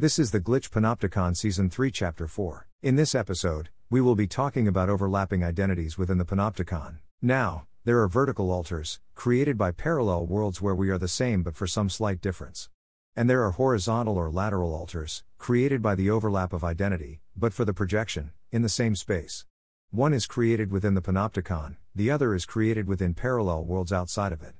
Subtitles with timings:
[0.00, 2.66] This is the Glitch Panopticon Season 3, Chapter 4.
[2.82, 7.00] In this episode, we will be talking about overlapping identities within the Panopticon.
[7.20, 11.54] Now, there are vertical alters, created by parallel worlds where we are the same but
[11.54, 12.70] for some slight difference.
[13.14, 17.66] And there are horizontal or lateral alters, created by the overlap of identity, but for
[17.66, 19.44] the projection, in the same space.
[19.90, 24.40] One is created within the Panopticon, the other is created within parallel worlds outside of
[24.40, 24.54] it.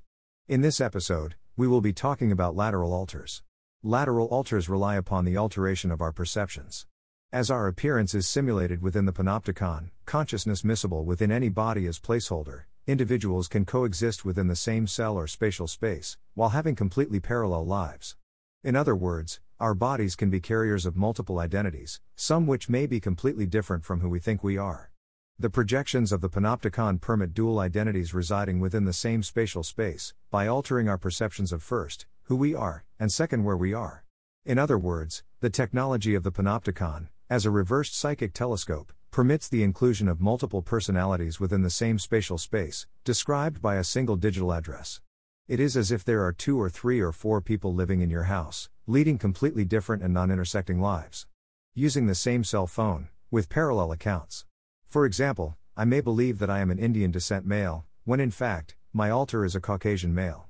[0.49, 3.43] In this episode, we will be talking about lateral alters.
[3.83, 6.85] Lateral alters rely upon the alteration of our perceptions.
[7.33, 12.65] As our appearance is simulated within the panopticon, consciousness miscible within any body as placeholder,
[12.87, 18.17] individuals can coexist within the same cell or spatial space, while having completely parallel lives.
[18.63, 23.01] In other words, our bodies can be carriers of multiple identities, some which may be
[23.01, 24.91] completely different from who we think we are.
[25.39, 30.47] The projections of the panopticon permit dual identities residing within the same spatial space, by
[30.47, 34.05] altering our perceptions of first, who we are, and second, where we are.
[34.45, 39.65] In other words, the technology of the panopticon, as a reversed psychic telescope, permits the
[39.65, 45.01] inclusion of multiple personalities within the same spatial space, described by a single digital address.
[45.49, 48.31] It is as if there are two or three or four people living in your
[48.31, 51.27] house, leading completely different and non intersecting lives.
[51.75, 54.45] Using the same cell phone, with parallel accounts.
[54.87, 58.77] For example, I may believe that I am an Indian descent male, when in fact,
[58.93, 60.47] my alter is a Caucasian male.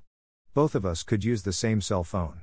[0.53, 2.43] Both of us could use the same cell phone.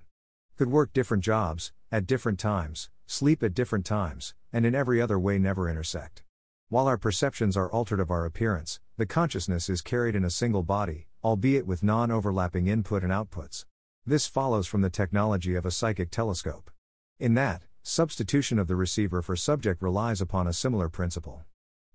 [0.57, 5.19] Could work different jobs, at different times, sleep at different times, and in every other
[5.19, 6.23] way never intersect.
[6.69, 10.63] While our perceptions are altered of our appearance, the consciousness is carried in a single
[10.63, 13.65] body, albeit with non overlapping input and outputs.
[14.05, 16.71] This follows from the technology of a psychic telescope.
[17.19, 21.43] In that, substitution of the receiver for subject relies upon a similar principle.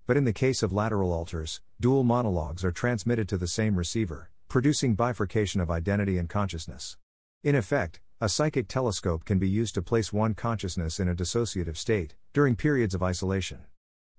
[0.05, 4.29] But in the case of lateral alters, dual monologues are transmitted to the same receiver,
[4.47, 6.97] producing bifurcation of identity and consciousness.
[7.43, 11.75] In effect, a psychic telescope can be used to place one consciousness in a dissociative
[11.75, 13.65] state, during periods of isolation.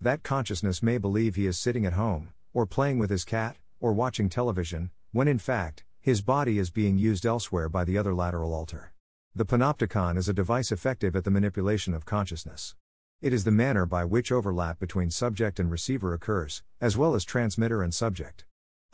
[0.00, 3.92] That consciousness may believe he is sitting at home, or playing with his cat, or
[3.92, 8.52] watching television, when in fact, his body is being used elsewhere by the other lateral
[8.52, 8.92] alter.
[9.34, 12.74] The panopticon is a device effective at the manipulation of consciousness.
[13.22, 17.24] It is the manner by which overlap between subject and receiver occurs, as well as
[17.24, 18.44] transmitter and subject.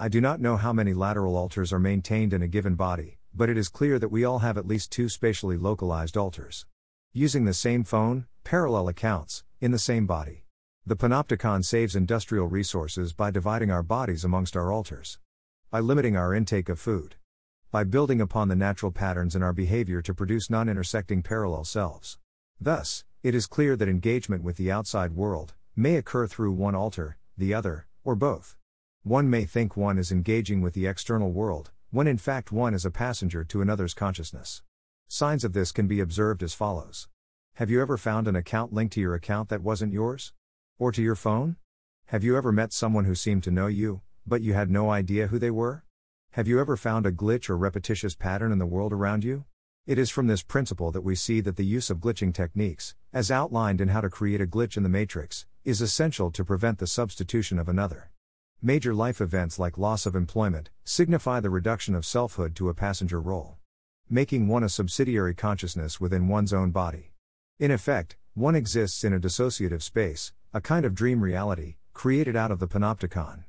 [0.03, 3.51] I do not know how many lateral alters are maintained in a given body, but
[3.51, 6.65] it is clear that we all have at least two spatially localized alters.
[7.13, 10.47] Using the same phone, parallel accounts, in the same body.
[10.87, 15.19] The panopticon saves industrial resources by dividing our bodies amongst our alters.
[15.71, 17.17] By limiting our intake of food.
[17.71, 22.19] By building upon the natural patterns in our behavior to produce non intersecting parallel selves.
[22.59, 27.19] Thus, it is clear that engagement with the outside world may occur through one alter,
[27.37, 28.57] the other, or both.
[29.05, 32.85] One may think one is engaging with the external world, when in fact one is
[32.85, 34.61] a passenger to another's consciousness.
[35.09, 37.09] Signs of this can be observed as follows
[37.55, 40.35] Have you ever found an account linked to your account that wasn't yours?
[40.79, 41.57] Or to your phone?
[42.09, 45.29] Have you ever met someone who seemed to know you, but you had no idea
[45.29, 45.83] who they were?
[46.33, 49.47] Have you ever found a glitch or repetitious pattern in the world around you?
[49.87, 53.31] It is from this principle that we see that the use of glitching techniques, as
[53.31, 56.87] outlined in How to Create a Glitch in the Matrix, is essential to prevent the
[56.87, 58.11] substitution of another.
[58.63, 63.19] Major life events like loss of employment signify the reduction of selfhood to a passenger
[63.19, 63.57] role,
[64.11, 67.15] making one a subsidiary consciousness within one's own body.
[67.59, 72.51] In effect, one exists in a dissociative space, a kind of dream reality, created out
[72.51, 73.45] of the panopticon.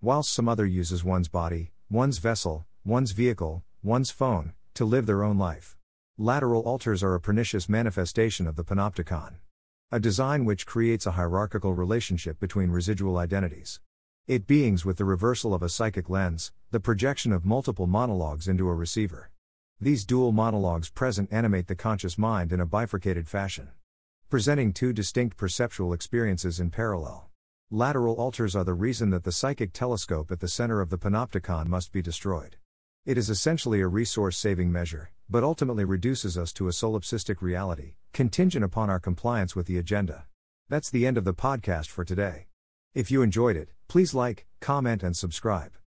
[0.00, 5.24] Whilst some other uses one's body, one's vessel, one's vehicle, one's phone, to live their
[5.24, 5.76] own life.
[6.16, 9.38] Lateral alters are a pernicious manifestation of the panopticon.
[9.90, 13.80] A design which creates a hierarchical relationship between residual identities.
[14.28, 18.68] It beings with the reversal of a psychic lens, the projection of multiple monologues into
[18.68, 19.32] a receiver.
[19.80, 23.70] These dual monologues present animate the conscious mind in a bifurcated fashion,
[24.30, 27.30] presenting two distinct perceptual experiences in parallel.
[27.68, 31.66] Lateral alters are the reason that the psychic telescope at the center of the panopticon
[31.66, 32.58] must be destroyed.
[33.04, 37.94] It is essentially a resource saving measure, but ultimately reduces us to a solipsistic reality,
[38.12, 40.26] contingent upon our compliance with the agenda.
[40.68, 42.46] That's the end of the podcast for today.
[42.94, 45.72] If you enjoyed it, please like, comment, and subscribe.